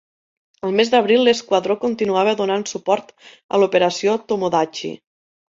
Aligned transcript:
Al 0.67 0.71
mes 0.79 0.89
d'abril 0.93 1.21
l'esquadró 1.27 1.75
continuava 1.83 2.35
donant 2.41 2.65
suport 2.73 3.15
a 3.59 3.63
l'Operació 3.65 4.17
Tomodachi. 4.33 4.95